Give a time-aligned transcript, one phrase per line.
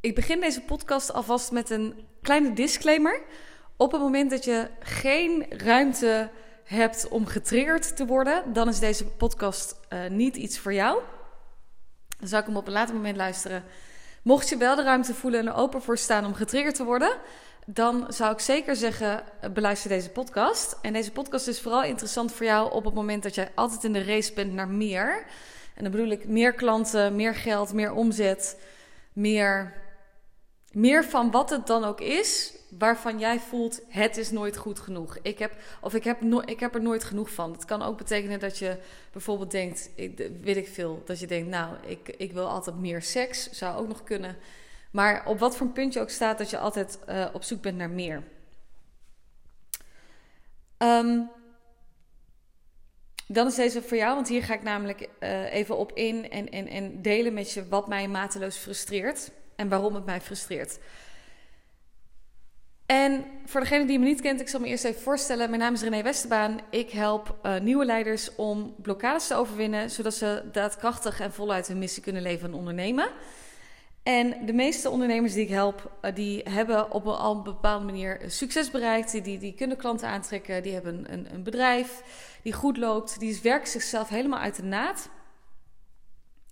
[0.00, 3.22] Ik begin deze podcast alvast met een kleine disclaimer.
[3.76, 6.30] Op het moment dat je geen ruimte
[6.64, 11.00] hebt om getriggerd te worden, dan is deze podcast uh, niet iets voor jou.
[12.18, 13.64] Dan zou ik hem op een later moment luisteren.
[14.22, 17.16] Mocht je wel de ruimte voelen en er open voor staan om getriggerd te worden,
[17.66, 20.78] dan zou ik zeker zeggen: eh, beluister deze podcast.
[20.82, 23.92] En deze podcast is vooral interessant voor jou op het moment dat jij altijd in
[23.92, 25.26] de race bent naar meer.
[25.74, 28.60] En dan bedoel ik meer klanten, meer geld, meer omzet,
[29.12, 29.72] meer,
[30.72, 35.18] meer van wat het dan ook is, waarvan jij voelt: het is nooit goed genoeg.
[35.22, 37.52] Ik heb, of ik heb, ik heb er nooit genoeg van.
[37.52, 38.78] Het kan ook betekenen dat je
[39.12, 43.02] bijvoorbeeld denkt: ik, weet ik veel, dat je denkt: nou, ik, ik wil altijd meer
[43.02, 44.36] seks, zou ook nog kunnen.
[44.90, 47.62] Maar op wat voor een punt je ook staat, dat je altijd uh, op zoek
[47.62, 48.22] bent naar meer.
[50.78, 51.30] Um,
[53.26, 56.48] dan is deze voor jou, want hier ga ik namelijk uh, even op in en,
[56.48, 60.78] en, en delen met je wat mij mateloos frustreert en waarom het mij frustreert.
[62.86, 65.48] En voor degene die me niet kent, ik zal me eerst even voorstellen.
[65.48, 66.60] Mijn naam is René Westerbaan.
[66.70, 71.78] Ik help uh, nieuwe leiders om blokkades te overwinnen, zodat ze daadkrachtig en voluit hun
[71.78, 73.08] missie kunnen leven en ondernemen.
[74.02, 78.20] En de meeste ondernemers die ik help, uh, die hebben op een, al bepaalde manier
[78.26, 79.12] succes bereikt.
[79.12, 82.02] Die, die, die kunnen klanten aantrekken, die hebben een, een, een bedrijf
[82.42, 83.20] die goed loopt.
[83.20, 85.08] Die werkt zichzelf helemaal uit de naad.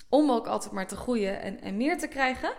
[0.08, 2.52] Om ook altijd maar te groeien en, en meer te krijgen.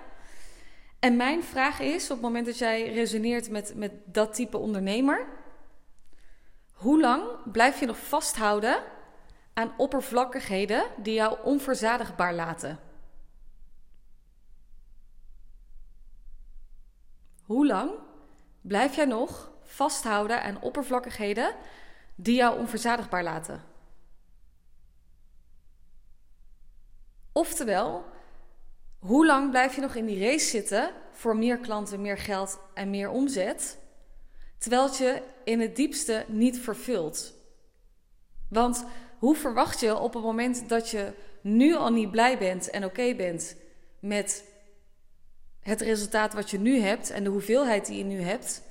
[1.00, 5.28] En mijn vraag is, op het moment dat jij resoneert met, met dat type ondernemer,
[6.74, 8.84] hoe lang blijf je nog vasthouden
[9.54, 12.80] aan oppervlakkigheden die jou onverzadigbaar laten?
[17.44, 17.92] Hoe lang
[18.62, 21.56] blijf jij nog vasthouden aan oppervlakkigheden
[22.16, 23.64] die jou onverzadigbaar laten?
[27.32, 28.06] Oftewel,
[29.00, 32.90] hoe lang blijf je nog in die race zitten voor meer klanten, meer geld en
[32.90, 33.78] meer omzet,
[34.58, 37.34] terwijl je in het diepste niet vervult?
[38.50, 38.86] Want
[39.18, 43.16] hoe verwacht je op het moment dat je nu al niet blij bent en oké
[43.16, 43.56] bent
[44.00, 44.44] met
[45.60, 48.62] het resultaat wat je nu hebt en de hoeveelheid die je nu hebt.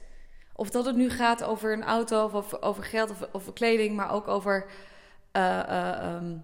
[0.52, 4.12] Of dat het nu gaat over een auto of over, geld of over kleding, maar
[4.12, 4.66] ook over
[5.36, 6.42] uh, uh, um,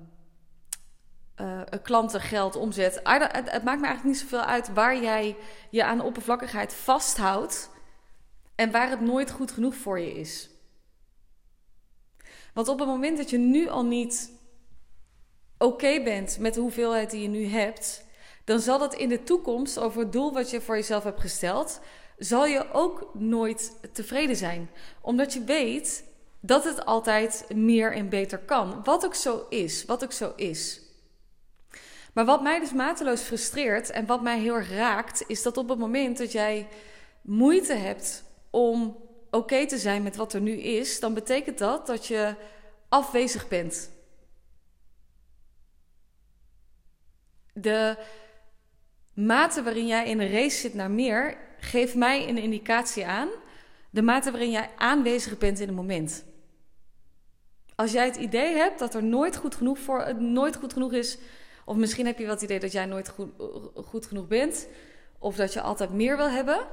[1.40, 3.00] uh, klanten, geld, omzet.
[3.02, 5.36] Het, het, maakt me eigenlijk niet zoveel uit waar jij
[5.70, 7.70] je aan oppervlakkigheid vasthoudt
[8.54, 10.50] en waar het nooit goed genoeg voor je is.
[12.54, 14.32] Want op het moment dat je nu al niet
[15.58, 18.04] oké bent met de hoeveelheid die je nu hebt,
[18.44, 21.80] dan zal dat in de toekomst over het doel wat je voor jezelf hebt gesteld,
[22.18, 24.70] zal je ook nooit tevreden zijn.
[25.00, 26.04] Omdat je weet
[26.40, 28.80] dat het altijd meer en beter kan.
[28.84, 30.81] Wat ook zo is, wat ook zo is.
[32.12, 35.68] Maar wat mij dus mateloos frustreert en wat mij heel erg raakt, is dat op
[35.68, 36.68] het moment dat jij
[37.20, 38.96] moeite hebt om
[39.30, 42.34] oké te zijn met wat er nu is, dan betekent dat dat je
[42.88, 43.90] afwezig bent.
[47.52, 47.96] De
[49.14, 53.28] mate waarin jij in een race zit naar meer, geeft mij een indicatie aan.
[53.90, 56.24] De mate waarin jij aanwezig bent in het moment.
[57.74, 61.18] Als jij het idee hebt dat er nooit goed genoeg, voor, nooit goed genoeg is,
[61.64, 63.14] of misschien heb je wel het idee dat jij nooit
[63.74, 64.68] goed, genoeg bent,
[65.18, 66.66] of dat je altijd meer wil hebben,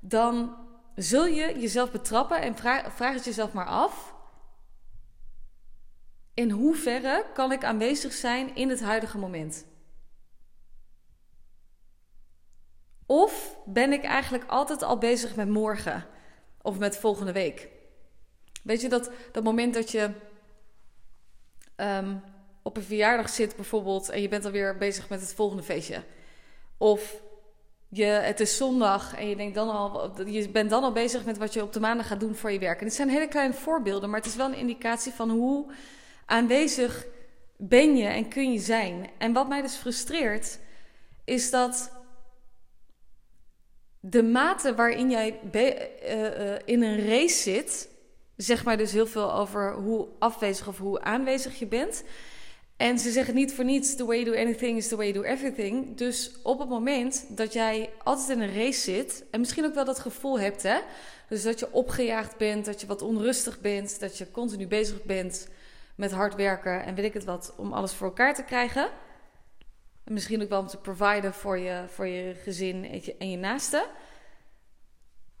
[0.00, 0.56] dan
[0.94, 4.14] zul je jezelf betrappen en vraag, vraag het jezelf maar af.
[6.34, 9.66] In hoeverre kan ik aanwezig zijn in het huidige moment?
[13.06, 16.06] Of ben ik eigenlijk altijd al bezig met morgen
[16.62, 17.68] of met volgende week?
[18.62, 20.10] Weet je dat, dat moment dat je
[21.76, 22.22] um,
[22.66, 26.02] op een verjaardag zit bijvoorbeeld en je bent alweer bezig met het volgende feestje?
[26.78, 27.22] Of
[27.88, 31.38] je, het is zondag en je, denkt dan al, je bent dan al bezig met
[31.38, 32.78] wat je op de maandag gaat doen voor je werk.
[32.78, 35.72] En dit zijn hele kleine voorbeelden, maar het is wel een indicatie van hoe
[36.24, 37.06] aanwezig
[37.56, 39.10] ben je en kun je zijn.
[39.18, 40.58] En wat mij dus frustreert,
[41.24, 41.90] is dat
[44.00, 47.88] de mate waarin jij uh, uh, in een race zit,
[48.36, 52.04] zeg maar dus heel veel over hoe afwezig of hoe aanwezig je bent.
[52.76, 55.22] En ze zeggen niet voor niets: the way you do anything is the way you
[55.22, 55.96] do everything.
[55.96, 59.84] Dus op het moment dat jij altijd in een race zit, en misschien ook wel
[59.84, 60.78] dat gevoel hebt, hè?
[61.28, 65.48] Dus dat je opgejaagd bent, dat je wat onrustig bent, dat je continu bezig bent
[65.94, 68.90] met hard werken en weet ik het wat, om alles voor elkaar te krijgen
[70.08, 73.36] misschien ook wel om te providen voor je, voor je gezin en je, en je
[73.36, 73.84] naasten.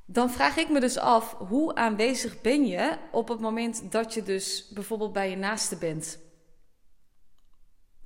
[0.04, 4.22] Dan vraag ik me dus af, hoe aanwezig ben je op het moment dat je
[4.22, 6.18] dus bijvoorbeeld bij je naaste bent?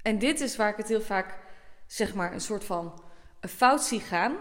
[0.03, 1.39] En dit is waar ik het heel vaak,
[1.87, 3.03] zeg maar, een soort van
[3.41, 4.37] een fout zie gaan.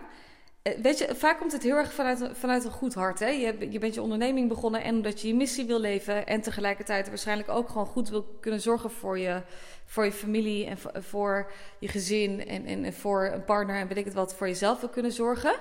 [0.61, 3.19] eh, weet je, vaak komt het heel erg vanuit, vanuit een goed hart.
[3.19, 3.27] Hè?
[3.27, 6.27] Je, je bent je onderneming begonnen en omdat je je missie wil leven.
[6.27, 9.41] En tegelijkertijd waarschijnlijk ook gewoon goed wil kunnen zorgen voor je,
[9.85, 12.47] voor je familie en voor je gezin.
[12.47, 15.55] En, en voor een partner en weet ik het wat, voor jezelf wil kunnen zorgen.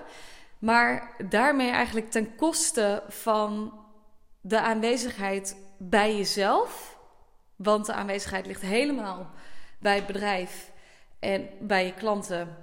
[0.58, 3.72] Maar daarmee eigenlijk ten koste van
[4.40, 6.98] de aanwezigheid bij jezelf.
[7.56, 9.30] Want de aanwezigheid ligt helemaal
[9.78, 10.72] bij het bedrijf
[11.18, 12.56] en bij je klanten.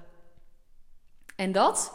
[1.35, 1.93] En dat.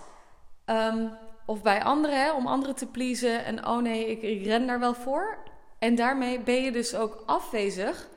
[0.64, 1.08] Ehm,
[1.46, 3.44] of bij anderen, hè, om anderen te pleasen.
[3.44, 5.38] En oh nee, ik, ik ren daar wel voor.
[5.78, 8.08] En daarmee ben je dus ook afwezig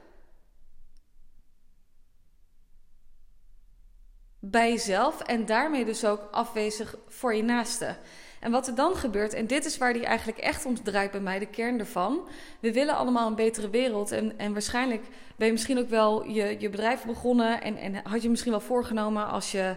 [4.40, 7.96] bij jezelf en daarmee dus ook afwezig voor je naaste.
[8.44, 11.20] En wat er dan gebeurt, en dit is waar die eigenlijk echt om draait bij
[11.20, 12.28] mij, de kern ervan.
[12.60, 14.12] We willen allemaal een betere wereld.
[14.12, 15.04] En, en waarschijnlijk
[15.36, 17.62] ben je misschien ook wel je, je bedrijf begonnen.
[17.62, 19.76] En, en had je misschien wel voorgenomen als je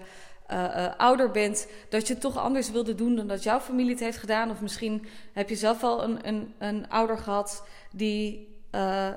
[0.50, 3.90] uh, uh, ouder bent, dat je het toch anders wilde doen dan dat jouw familie
[3.90, 4.50] het heeft gedaan.
[4.50, 9.08] Of misschien heb je zelf wel een, een, een ouder gehad die uh,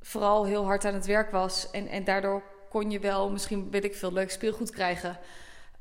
[0.00, 1.70] vooral heel hard aan het werk was.
[1.70, 5.18] En, en daardoor kon je wel misschien, weet ik veel, leuk speelgoed krijgen.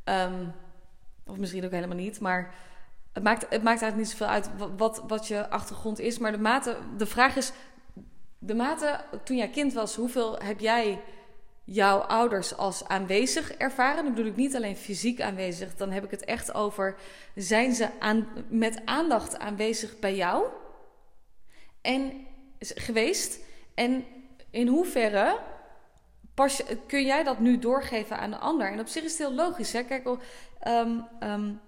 [0.05, 0.53] Um,
[1.27, 2.19] of misschien ook helemaal niet.
[2.19, 2.53] Maar
[3.13, 6.17] het maakt, het maakt eigenlijk niet zoveel uit wat, wat je achtergrond is.
[6.17, 7.51] Maar de mate, de vraag is,
[8.37, 11.01] de mate toen jij kind was, hoeveel heb jij
[11.63, 14.03] jouw ouders als aanwezig ervaren?
[14.03, 15.75] Dan bedoel ik niet alleen fysiek aanwezig.
[15.75, 16.95] Dan heb ik het echt over,
[17.35, 20.45] zijn ze aan, met aandacht aanwezig bij jou?
[21.81, 22.27] En
[22.59, 23.39] geweest?
[23.73, 24.05] En
[24.49, 25.39] in hoeverre
[26.35, 28.71] pas kun jij dat nu doorgeven aan de ander?
[28.71, 29.73] En op zich is het heel logisch.
[29.73, 29.83] Hè?
[29.83, 30.05] Kijk,
[30.67, 31.59] um, um,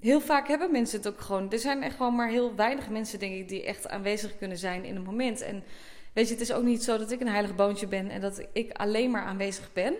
[0.00, 1.52] heel vaak hebben mensen het ook gewoon.
[1.52, 4.84] Er zijn echt gewoon maar heel weinig mensen, denk ik, die echt aanwezig kunnen zijn
[4.84, 5.40] in een moment.
[5.40, 5.64] En
[6.12, 8.46] weet je, het is ook niet zo dat ik een heilig boontje ben en dat
[8.52, 9.94] ik alleen maar aanwezig ben.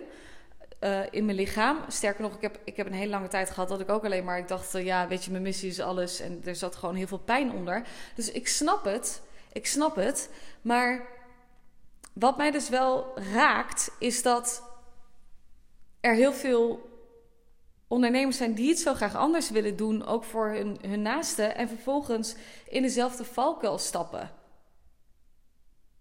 [0.83, 1.77] Uh, in mijn lichaam.
[1.87, 4.23] Sterker nog, ik heb, ik heb een hele lange tijd gehad dat ik ook alleen
[4.23, 4.37] maar...
[4.37, 6.19] Ik dacht, uh, ja, weet je, mijn missie is alles.
[6.19, 7.83] En er zat gewoon heel veel pijn onder.
[8.15, 9.21] Dus ik snap het.
[9.51, 10.29] Ik snap het.
[10.61, 11.07] Maar
[12.19, 14.63] wat mij dus wel raakt, is dat
[15.99, 16.89] er heel veel
[17.87, 21.67] ondernemers zijn die het zo graag anders willen doen, ook voor hun, hun naasten, en
[21.67, 22.35] vervolgens
[22.69, 24.31] in dezelfde valkuil stappen.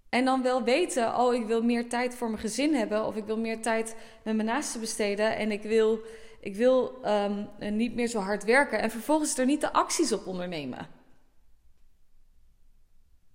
[0.08, 3.24] En dan wel weten, oh, ik wil meer tijd voor mijn gezin hebben, of ik
[3.24, 6.00] wil meer tijd met mijn naasten besteden, en ik wil,
[6.40, 10.26] ik wil um, niet meer zo hard werken, en vervolgens er niet de acties op
[10.26, 10.88] ondernemen.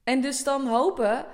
[0.04, 1.26] En dus dan hopen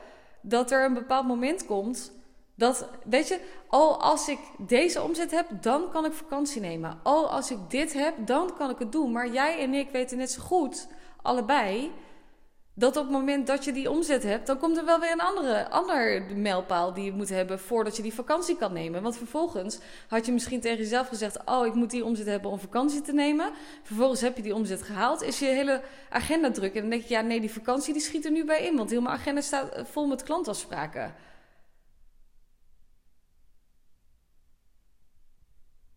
[0.50, 2.12] dat er een bepaald moment komt
[2.58, 3.40] dat, weet je,
[3.70, 7.00] oh, als ik deze omzet heb, dan kan ik vakantie nemen.
[7.04, 9.12] Oh, als ik dit heb, dan kan ik het doen.
[9.12, 10.88] Maar jij en ik weten net zo goed,
[11.22, 11.92] allebei,
[12.80, 15.22] dat op het moment dat je die omzet hebt, dan komt er wel weer een
[15.22, 19.02] andere, ander mijlpaal die je moet hebben voordat je die vakantie kan nemen.
[19.02, 22.60] Want vervolgens had je misschien tegen jezelf gezegd: Oh, ik moet die omzet hebben om
[22.60, 23.52] vakantie te nemen.
[23.84, 26.74] Vervolgens heb je die omzet gehaald, is je hele agenda druk.
[26.74, 28.90] En dan denk je: Ja, nee, die vakantie die schiet er nu bij in, want
[28.90, 31.16] heel mijn agenda staat vol met klantafspraken.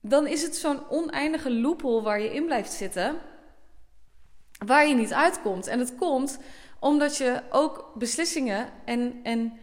[0.00, 3.19] Dan is het zo'n oneindige loophole waar je in blijft zitten,
[4.67, 5.67] waar je niet uitkomt.
[5.67, 6.38] En het komt
[6.81, 9.61] omdat je ook beslissingen en, en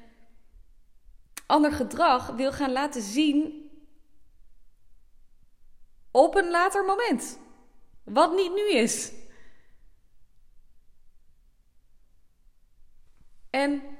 [1.46, 3.70] ander gedrag wil gaan laten zien
[6.12, 7.40] op een later moment.
[8.04, 9.14] Wat niet nu is.
[13.50, 13.97] En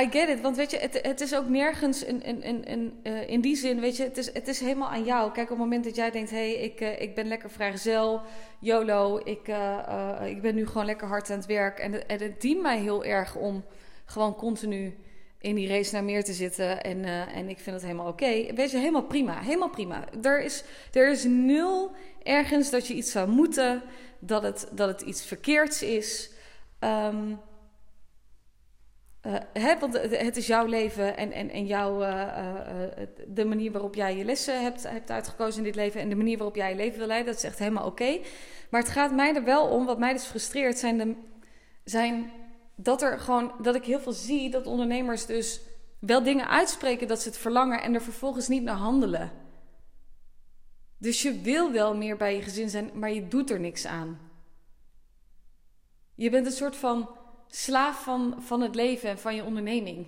[0.00, 3.28] I get it, want weet je, het, is ook nergens in, in, in, in, uh,
[3.28, 5.32] in die zin, weet je, het is, het is helemaal aan jou.
[5.32, 8.20] Kijk, op het moment dat jij denkt, hé, hey, ik, uh, ik ben lekker vrijgezel,
[8.60, 11.78] YOLO, ik, uh, ik ben nu gewoon lekker hard aan het werk.
[11.78, 13.64] En, het dient mij heel erg om
[14.04, 14.96] gewoon continu
[15.38, 16.82] in die race naar meer te zitten.
[16.82, 18.54] En, en ik vind het helemaal oké.
[18.54, 20.04] Weet je, helemaal prima, helemaal prima.
[20.22, 21.90] Er is, er is nul
[22.22, 23.82] ergens dat je iets zou moeten,
[24.18, 26.30] dat het, dat het iets verkeerds is.
[26.80, 27.40] Um,
[29.26, 33.72] uh, hè, want het is jouw leven en, en, en jouw, uh, uh, de manier
[33.72, 36.70] waarop jij je lessen hebt, hebt uitgekozen in dit leven en de manier waarop jij
[36.70, 38.18] je leven wil leiden, dat is echt helemaal oké.
[38.70, 41.14] Maar het gaat mij er wel om, wat mij dus frustreert, zijn, de,
[41.84, 42.30] zijn
[42.74, 45.60] dat, er gewoon, dat ik heel veel zie dat ondernemers dus
[45.98, 49.30] wel dingen uitspreken dat ze het verlangen en er vervolgens niet naar handelen.
[50.98, 54.20] Dus je wil wel meer bij je gezin zijn, maar je doet er niks aan.
[56.14, 57.08] Je bent een soort van
[57.48, 60.06] slaaf van, van het leven en van je onderneming.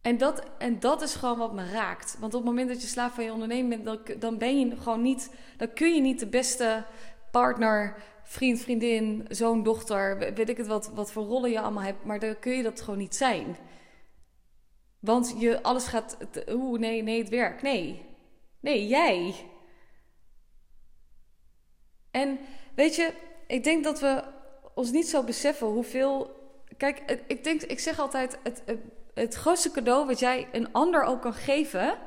[0.00, 2.16] En dat, en dat is gewoon wat me raakt.
[2.18, 5.02] Want op het moment dat je slaaf van je onderneming bent, dan, ben je gewoon
[5.02, 6.84] niet, dan kun je niet de beste
[7.30, 12.04] partner, vriend, vriendin, zoon, dochter, weet ik het wat, wat voor rollen je allemaal hebt,
[12.04, 13.56] maar dan kun je dat gewoon niet zijn.
[14.98, 16.16] Want je, alles gaat,
[16.48, 17.62] oeh, nee, nee, het werk.
[17.62, 18.02] Nee,
[18.60, 19.34] nee, jij.
[22.10, 22.38] En
[22.74, 23.12] weet je,
[23.50, 24.22] ik denk dat we
[24.74, 26.38] ons niet zo beseffen hoeveel.
[26.76, 28.62] Kijk, ik denk, ik zeg altijd: het,
[29.14, 31.98] het grootste cadeau wat jij een ander ook kan geven.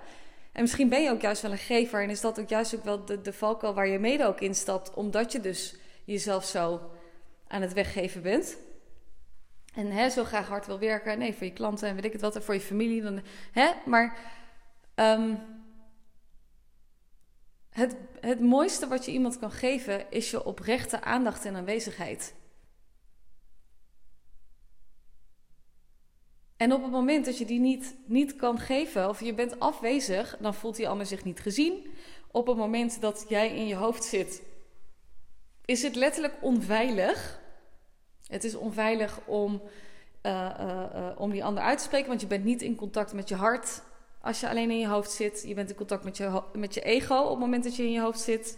[0.52, 2.84] En misschien ben je ook juist wel een gever en is dat ook juist ook
[2.84, 6.92] wel de, de valkuil waar je mede ook instapt, omdat je dus jezelf zo
[7.48, 8.58] aan het weggeven bent.
[9.76, 11.20] En hè, zo graag hard wil werken.
[11.20, 12.36] Nee, voor je klanten en weet ik het wat.
[12.36, 13.02] En voor je familie.
[13.02, 13.22] Dan,
[13.52, 13.72] hè?
[13.86, 14.18] Maar
[14.96, 15.40] um,
[17.74, 22.34] het, het mooiste wat je iemand kan geven is je oprechte aandacht en aanwezigheid.
[26.58, 30.38] En op het moment dat je die niet, niet kan geven of je bent afwezig,
[30.40, 31.88] dan voelt die ander zich niet gezien.
[32.32, 34.42] Op het moment dat jij in je hoofd zit,
[35.66, 37.42] is het letterlijk onveilig.
[38.28, 39.62] Het is onveilig om,
[40.24, 43.14] uh, uh, uh, om die ander uit te spreken, want je bent niet in contact
[43.14, 43.82] met je hart
[44.24, 45.44] als je alleen in je hoofd zit.
[45.48, 47.92] Je bent in contact met je, met je ego op het moment dat je in
[47.92, 48.58] je hoofd zit.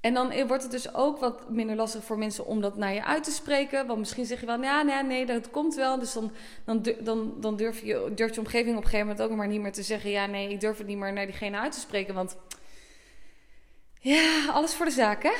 [0.00, 3.04] En dan wordt het dus ook wat minder lastig voor mensen om dat naar je
[3.04, 3.86] uit te spreken.
[3.86, 5.98] Want misschien zeg je wel, ja, nee, nee, dat komt wel.
[5.98, 6.32] Dus dan,
[6.64, 9.60] dan, dan, dan durf, je, durft je omgeving op een gegeven moment ook maar niet
[9.60, 10.10] meer te zeggen...
[10.10, 12.14] ja, nee, ik durf het niet meer naar diegene uit te spreken.
[12.14, 12.36] Want
[14.00, 15.34] ja, alles voor de zaak, hè?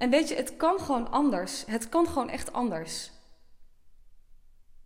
[0.00, 1.64] En weet je, het kan gewoon anders.
[1.66, 3.10] Het kan gewoon echt anders.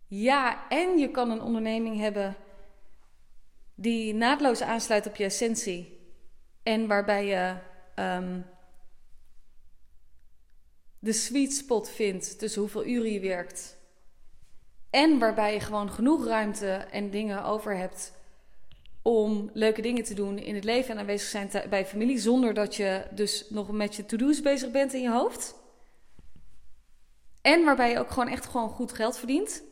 [0.07, 2.35] Ja, en je kan een onderneming hebben
[3.75, 5.99] die naadloos aansluit op je essentie.
[6.63, 7.55] En waarbij je
[8.01, 8.45] um,
[10.99, 13.77] de sweet spot vindt tussen hoeveel uren je werkt.
[14.89, 18.13] En waarbij je gewoon genoeg ruimte en dingen over hebt
[19.07, 22.75] om leuke dingen te doen in het leven en aanwezig zijn bij familie, zonder dat
[22.75, 25.55] je dus nog met je to-do's bezig bent in je hoofd.
[27.41, 29.63] En waarbij je ook gewoon echt gewoon goed geld verdient.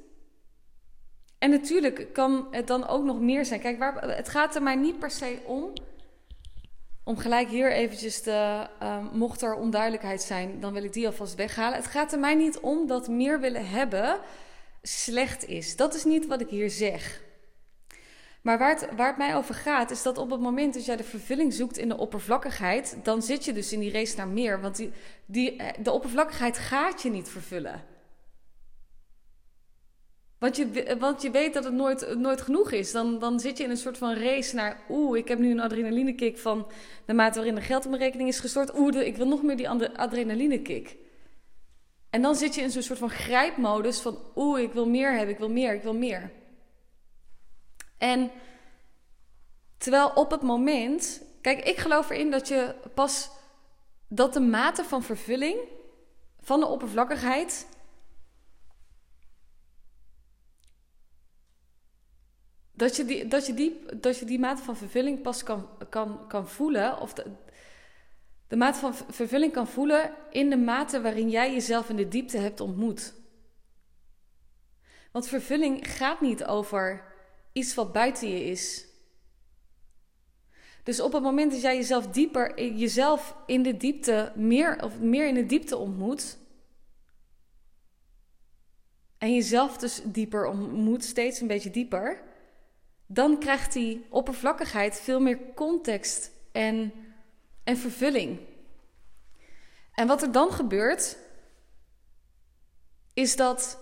[1.37, 3.59] En natuurlijk kan het dan ook nog meer zijn.
[3.59, 5.73] Kijk, waar, het gaat er mij niet per se om.
[7.03, 11.35] Om gelijk hier eventjes te, uh, mocht er onduidelijkheid zijn, dan wil ik die alvast
[11.35, 11.77] weghalen.
[11.77, 14.19] Het gaat er mij niet om dat meer willen hebben
[14.81, 15.75] slecht is.
[15.75, 17.21] Dat is niet wat ik hier zeg.
[18.43, 20.95] Maar waar het, waar het mij over gaat, is dat op het moment dat jij
[20.95, 24.61] de vervulling zoekt in de oppervlakkigheid, dan zit je dus in die race naar meer.
[24.61, 24.91] Want die,
[25.25, 27.83] die, de oppervlakkigheid gaat je niet vervullen.
[30.39, 32.91] Want je, want je weet dat het nooit, nooit genoeg is.
[32.91, 34.79] Dan, dan zit je in een soort van race naar...
[34.89, 36.67] Oeh, ik heb nu een adrenalinekick van
[37.05, 38.77] de mate waarin er geld op mijn rekening is gestort.
[38.77, 40.95] Oeh, ik wil nog meer die adrenalinekick.
[42.09, 44.17] En dan zit je in zo'n soort van grijpmodus van...
[44.35, 46.31] Oeh, ik wil meer hebben, ik wil meer, ik wil meer.
[48.03, 48.31] En
[49.77, 51.21] terwijl op het moment...
[51.41, 53.29] Kijk, ik geloof erin dat je pas...
[54.07, 55.57] Dat de mate van vervulling
[56.39, 57.67] van de oppervlakkigheid
[62.71, 66.27] dat je die, dat je die, dat je die mate van vervulling pas kan, kan,
[66.27, 66.99] kan voelen.
[66.99, 67.31] Of de,
[68.47, 72.37] de mate van vervulling kan voelen in de mate waarin jij jezelf in de diepte
[72.37, 73.13] hebt ontmoet.
[75.11, 77.12] Want vervulling gaat niet over
[77.53, 78.85] iets wat buiten je is.
[80.83, 85.27] Dus op het moment dat jij jezelf dieper, jezelf in de diepte, meer, of meer
[85.27, 86.37] in de diepte ontmoet.
[89.17, 92.31] En jezelf dus dieper ontmoet, steeds een beetje dieper
[93.13, 96.93] dan krijgt die oppervlakkigheid veel meer context en,
[97.63, 98.39] en vervulling.
[99.93, 101.17] En wat er dan gebeurt,
[103.13, 103.77] is dat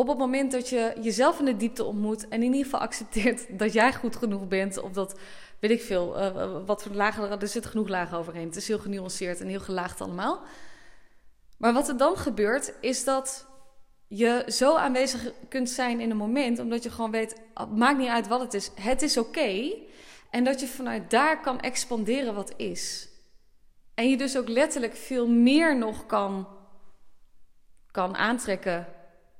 [0.00, 3.46] op het moment dat je jezelf in de diepte ontmoet en in ieder geval accepteert
[3.58, 5.18] dat jij goed genoeg bent, of dat
[5.58, 8.46] weet ik veel, uh, wat voor lagen er zit genoeg lagen overheen.
[8.46, 10.42] Het is heel genuanceerd en heel gelaagd allemaal.
[11.56, 13.46] Maar wat er dan gebeurt, is dat
[14.08, 18.08] je zo aanwezig kunt zijn in een moment, omdat je gewoon weet, het maakt niet
[18.08, 19.72] uit wat het is, het is oké.
[20.30, 23.08] en dat je vanuit daar kan expanderen wat is.
[23.94, 26.48] En je dus ook letterlijk veel meer nog kan,
[27.90, 28.86] kan aantrekken,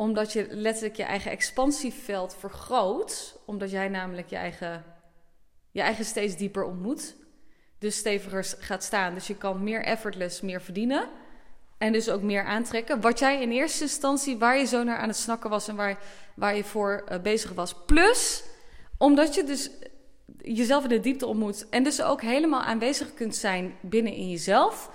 [0.01, 4.85] omdat je letterlijk je eigen expansieveld vergroot, omdat jij namelijk je eigen,
[5.71, 7.17] je eigen steeds dieper ontmoet.
[7.79, 9.15] Dus steviger gaat staan.
[9.15, 11.09] Dus je kan meer effortless meer verdienen.
[11.79, 13.01] En dus ook meer aantrekken.
[13.01, 15.99] Wat jij in eerste instantie, waar je zo naar aan het snakken was en waar,
[16.35, 17.75] waar je voor uh, bezig was.
[17.87, 18.43] Plus,
[18.99, 19.71] omdat je dus
[20.39, 21.69] jezelf in de diepte ontmoet.
[21.69, 24.91] En dus ook helemaal aanwezig kunt zijn binnen in jezelf.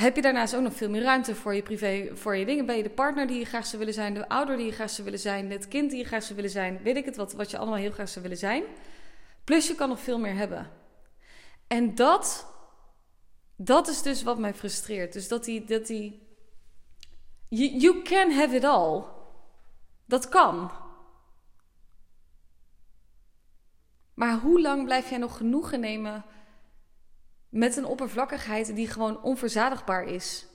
[0.00, 2.66] Heb je daarnaast ook nog veel meer ruimte voor je privé, voor je dingen?
[2.66, 4.90] Ben je de partner die je graag zou willen zijn, de ouder die je graag
[4.90, 7.32] zou willen zijn, het kind die je graag zou willen zijn, weet ik het, wat,
[7.32, 8.62] wat je allemaal heel graag zou willen zijn.
[9.44, 10.70] Plus je kan nog veel meer hebben.
[11.66, 12.46] En dat,
[13.56, 15.12] dat is dus wat mij frustreert.
[15.12, 16.26] Dus dat die, dat die,
[17.48, 19.02] you, you can have it all.
[20.06, 20.70] Dat kan.
[24.14, 26.24] Maar hoe lang blijf jij nog genoegen nemen
[27.50, 30.46] met een oppervlakkigheid die gewoon onverzadigbaar is?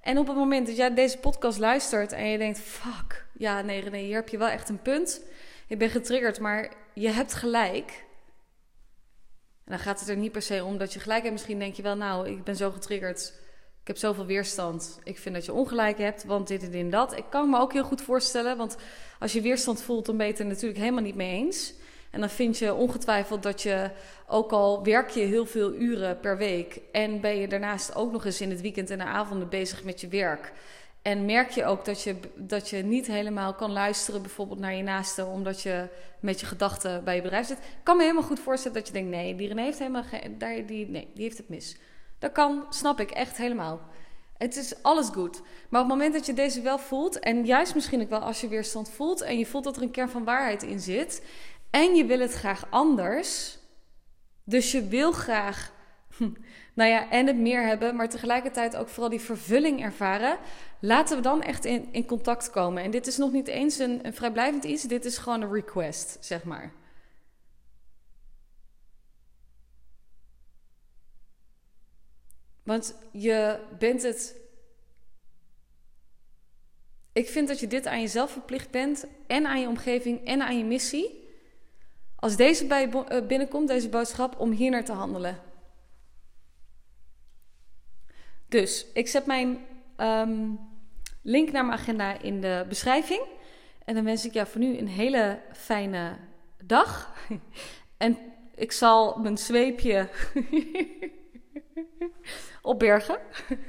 [0.00, 3.80] En op het moment dat jij deze podcast luistert en je denkt: fuck, ja, nee,
[3.80, 5.22] René, hier heb je wel echt een punt.
[5.66, 8.04] Je bent getriggerd, maar je hebt gelijk.
[9.64, 11.32] En dan gaat het er niet per se om dat je gelijk hebt.
[11.32, 13.32] Misschien denk je wel, nou, ik ben zo getriggerd.
[13.80, 15.00] Ik heb zoveel weerstand.
[15.04, 17.16] Ik vind dat je ongelijk hebt, want dit en dit en dat.
[17.16, 18.76] Ik kan me ook heel goed voorstellen, want
[19.18, 21.74] als je weerstand voelt, dan ben je het er natuurlijk helemaal niet mee eens.
[22.12, 23.90] En dan vind je ongetwijfeld dat je,
[24.26, 28.24] ook al werk je heel veel uren per week en ben je daarnaast ook nog
[28.24, 30.52] eens in het weekend en de avonden bezig met je werk.
[31.02, 34.82] En merk je ook dat je, dat je niet helemaal kan luisteren, bijvoorbeeld naar je
[34.82, 35.88] naaste, omdat je
[36.20, 37.58] met je gedachten bij je bedrijf zit.
[37.58, 40.38] Ik kan me helemaal goed voorstellen dat je denkt: nee, die René heeft helemaal geen.
[40.38, 41.76] Daar, die, nee, die heeft het mis.
[42.18, 43.80] Dat kan, snap ik echt helemaal.
[44.38, 45.40] Het is alles goed.
[45.68, 48.40] Maar op het moment dat je deze wel voelt, en juist misschien ook wel als
[48.40, 51.22] je weerstand voelt en je voelt dat er een kern van waarheid in zit,
[51.72, 53.58] en je wil het graag anders,
[54.44, 55.72] dus je wil graag,
[56.74, 60.38] nou ja, en het meer hebben, maar tegelijkertijd ook vooral die vervulling ervaren,
[60.80, 62.82] laten we dan echt in, in contact komen.
[62.82, 66.16] En dit is nog niet eens een, een vrijblijvend iets, dit is gewoon een request,
[66.20, 66.72] zeg maar.
[72.62, 74.40] Want je bent het.
[77.12, 80.58] Ik vind dat je dit aan jezelf verplicht bent en aan je omgeving en aan
[80.58, 81.21] je missie.
[82.22, 85.38] Als deze bij eh, binnenkomt, deze boodschap, om hier naar te handelen.
[88.48, 89.58] Dus ik zet mijn
[89.96, 90.50] ehm,
[91.22, 93.20] link naar mijn agenda in de beschrijving.
[93.84, 96.16] En dan wens ik jou voor nu een hele fijne
[96.64, 97.12] dag.
[97.96, 98.18] En
[98.54, 100.08] ik zal mijn zweepje
[102.72, 103.18] opbergen.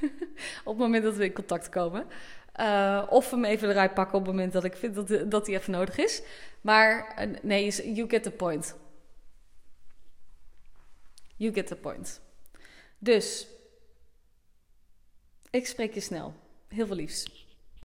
[0.65, 2.05] op het moment dat we in contact komen.
[2.59, 5.71] Uh, of hem even eruit pakken op het moment dat ik vind dat, dat even
[5.71, 6.21] nodig is.
[6.61, 8.75] Maar uh, nee, you get the point.
[11.35, 12.21] You get the point.
[12.97, 13.47] Dus,
[15.49, 16.33] ik spreek je snel.
[16.67, 17.42] Heel veel liefs.